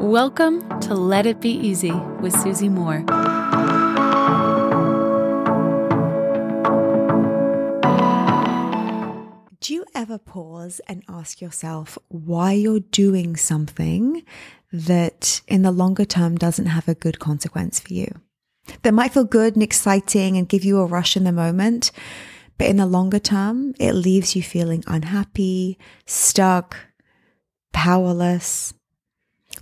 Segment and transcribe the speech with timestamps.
[0.00, 3.00] Welcome to Let It Be Easy with Susie Moore.
[9.60, 14.24] Do you ever pause and ask yourself why you're doing something
[14.72, 18.10] that in the longer term doesn't have a good consequence for you?
[18.80, 21.92] That might feel good and exciting and give you a rush in the moment,
[22.56, 26.78] but in the longer term, it leaves you feeling unhappy, stuck,
[27.74, 28.72] powerless.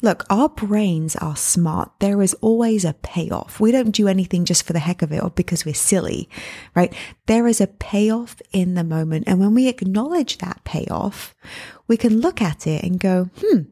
[0.01, 1.91] Look, our brains are smart.
[1.99, 3.59] There is always a payoff.
[3.59, 6.29] We don't do anything just for the heck of it or because we're silly,
[6.75, 6.95] right?
[7.27, 9.25] There is a payoff in the moment.
[9.27, 11.35] And when we acknowledge that payoff,
[11.89, 13.63] we can look at it and go, hmm,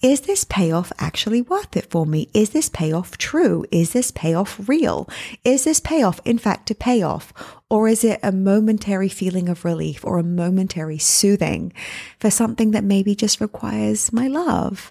[0.00, 2.28] is this payoff actually worth it for me?
[2.34, 3.64] Is this payoff true?
[3.70, 5.08] Is this payoff real?
[5.44, 7.32] Is this payoff, in fact, a payoff?
[7.70, 11.72] Or is it a momentary feeling of relief or a momentary soothing
[12.18, 14.90] for something that maybe just requires my love?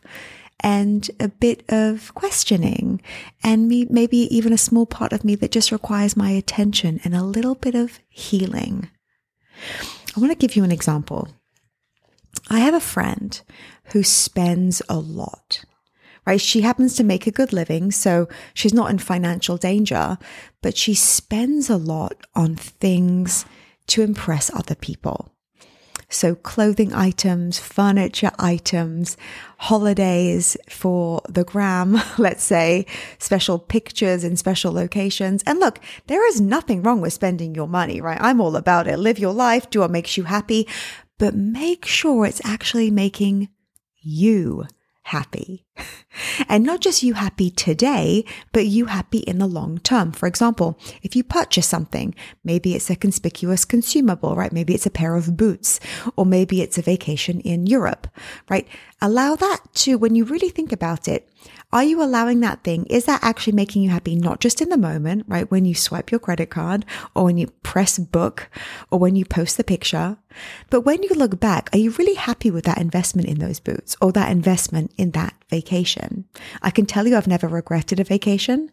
[0.62, 3.02] And a bit of questioning
[3.44, 7.16] and me, maybe even a small part of me that just requires my attention and
[7.16, 8.90] a little bit of healing.
[10.16, 11.28] I want to give you an example.
[12.50, 13.40] I have a friend
[13.86, 15.66] who spends a lot
[16.26, 16.42] right?
[16.42, 20.18] She happens to make a good living, so she's not in financial danger,
[20.62, 23.46] but she spends a lot on things
[23.88, 25.34] to impress other people.
[26.12, 29.18] So clothing items, furniture items,
[29.58, 32.86] holidays for the gram, let's say,
[33.18, 35.42] special pictures in special locations.
[35.48, 38.20] And look, there is nothing wrong with spending your money, right?
[38.22, 39.00] I'm all about it.
[39.00, 40.68] Live your life, do what makes you happy,
[41.18, 43.50] but make sure it's actually making
[44.02, 44.66] you
[45.04, 45.66] happy.
[46.50, 50.12] And not just you happy today, but you happy in the long term.
[50.12, 54.52] For example, if you purchase something, maybe it's a conspicuous consumable, right?
[54.52, 55.80] Maybe it's a pair of boots,
[56.16, 58.08] or maybe it's a vacation in Europe,
[58.50, 58.68] right?
[59.02, 61.28] Allow that to, when you really think about it,
[61.74, 62.86] are you allowing that thing?
[62.88, 64.16] Is that actually making you happy?
[64.16, 65.50] Not just in the moment, right?
[65.50, 66.86] When you swipe your credit card
[67.16, 68.50] or when you press book
[68.92, 70.18] or when you post the picture.
[70.70, 73.96] But when you look back, are you really happy with that investment in those boots
[74.02, 75.71] or that investment in that vacation?
[76.62, 78.70] I can tell you I've never regretted a vacation.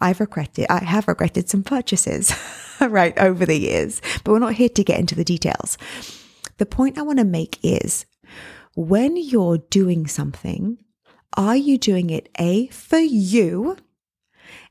[0.00, 2.34] I've regretted, I have regretted some purchases,
[2.80, 5.78] right, over the years, but we're not here to get into the details.
[6.58, 8.06] The point I want to make is
[8.74, 10.78] when you're doing something,
[11.36, 13.76] are you doing it A, for you?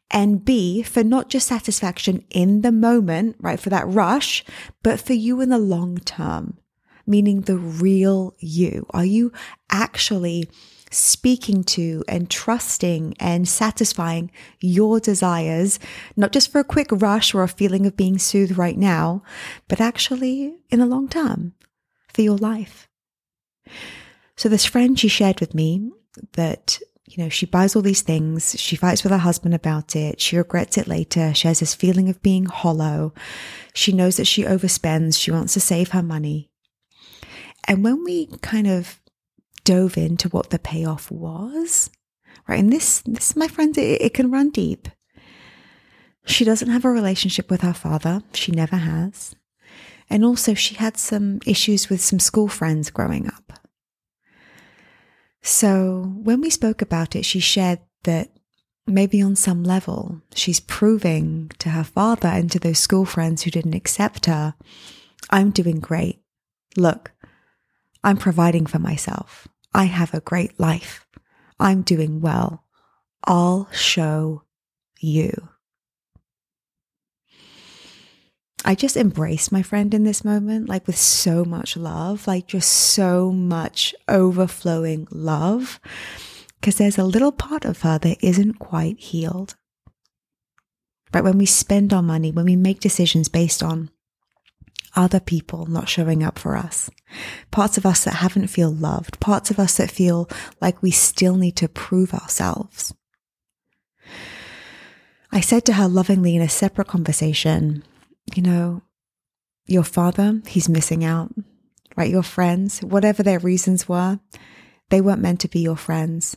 [0.09, 3.59] And B, for not just satisfaction in the moment, right?
[3.59, 4.43] For that rush,
[4.83, 6.57] but for you in the long term,
[7.07, 8.85] meaning the real you.
[8.89, 9.31] Are you
[9.69, 10.49] actually
[10.91, 15.79] speaking to and trusting and satisfying your desires,
[16.15, 19.23] not just for a quick rush or a feeling of being soothed right now,
[19.67, 21.53] but actually in the long term
[22.13, 22.87] for your life?
[24.35, 25.91] So this friend she shared with me
[26.33, 26.79] that
[27.11, 28.55] you know, she buys all these things.
[28.57, 30.21] She fights with her husband about it.
[30.21, 31.33] She regrets it later.
[31.33, 33.13] She has this feeling of being hollow.
[33.73, 35.19] She knows that she overspends.
[35.19, 36.49] She wants to save her money.
[37.67, 39.00] And when we kind of
[39.63, 41.89] dove into what the payoff was,
[42.47, 42.59] right?
[42.59, 44.87] And this, this, my friends, it, it can run deep.
[46.25, 48.21] She doesn't have a relationship with her father.
[48.33, 49.35] She never has.
[50.09, 53.53] And also, she had some issues with some school friends growing up.
[55.41, 58.29] So when we spoke about it, she shared that
[58.85, 63.51] maybe on some level she's proving to her father and to those school friends who
[63.51, 64.53] didn't accept her,
[65.29, 66.19] I'm doing great.
[66.77, 67.11] Look,
[68.03, 69.47] I'm providing for myself.
[69.73, 71.05] I have a great life.
[71.59, 72.65] I'm doing well.
[73.23, 74.43] I'll show
[74.99, 75.49] you.
[78.63, 82.69] I just embraced my friend in this moment, like with so much love, like just
[82.69, 85.79] so much overflowing love.
[86.59, 89.55] Because there's a little part of her that isn't quite healed.
[91.11, 91.23] Right?
[91.23, 93.89] When we spend our money, when we make decisions based on
[94.95, 96.89] other people not showing up for us,
[97.51, 100.29] parts of us that haven't feel loved, parts of us that feel
[100.59, 102.93] like we still need to prove ourselves.
[105.31, 107.83] I said to her lovingly in a separate conversation,
[108.35, 108.81] you know,
[109.65, 111.31] your father, he's missing out,
[111.95, 112.11] right?
[112.11, 114.19] Your friends, whatever their reasons were,
[114.89, 116.35] they weren't meant to be your friends.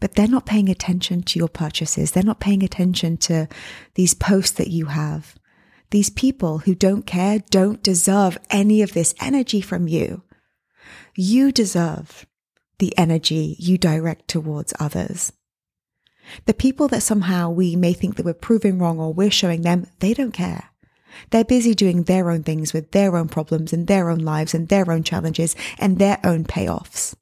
[0.00, 2.12] But they're not paying attention to your purchases.
[2.12, 3.48] They're not paying attention to
[3.94, 5.34] these posts that you have.
[5.94, 10.24] These people who don't care don't deserve any of this energy from you.
[11.14, 12.26] You deserve
[12.80, 15.32] the energy you direct towards others.
[16.46, 19.86] The people that somehow we may think that we're proving wrong or we're showing them,
[20.00, 20.70] they don't care.
[21.30, 24.66] They're busy doing their own things with their own problems and their own lives and
[24.66, 27.14] their own challenges and their own payoffs.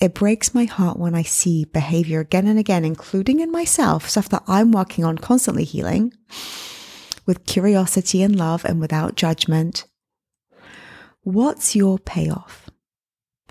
[0.00, 4.28] It breaks my heart when I see behavior again and again, including in myself, stuff
[4.30, 6.12] that I'm working on constantly healing
[7.28, 9.84] with curiosity and love and without judgment.
[11.20, 12.70] What's your payoff?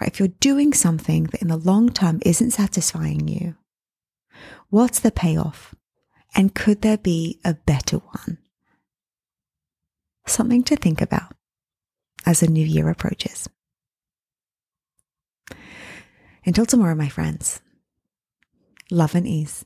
[0.01, 0.09] Right?
[0.09, 3.56] If you're doing something that in the long term isn't satisfying you,
[4.69, 5.75] what's the payoff?
[6.35, 8.39] And could there be a better one?
[10.25, 11.35] Something to think about
[12.25, 13.47] as the new year approaches.
[16.45, 17.62] Until tomorrow, my friends,
[18.89, 19.65] love and ease.